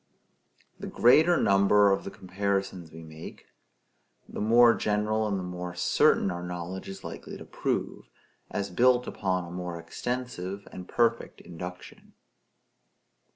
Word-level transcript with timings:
The 0.79 0.87
greater 0.87 1.37
number 1.37 1.91
of 1.91 2.05
the 2.05 2.09
comparisons 2.09 2.91
we 2.91 3.03
make, 3.03 3.45
the 4.27 4.41
more 4.41 4.73
general 4.73 5.27
and 5.27 5.37
the 5.37 5.43
more 5.43 5.75
certain 5.75 6.31
our 6.31 6.41
knowledge 6.41 6.89
is 6.89 7.03
likely 7.03 7.37
to 7.37 7.45
prove, 7.45 8.09
as 8.49 8.71
built 8.71 9.05
upon 9.05 9.45
a 9.45 9.51
more 9.51 9.77
extensive 9.77 10.67
and 10.71 10.87
perfect 10.89 11.39
induction. 11.41 12.13